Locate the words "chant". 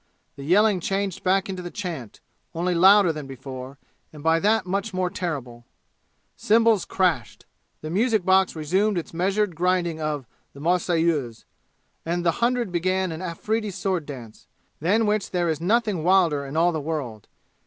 1.69-2.21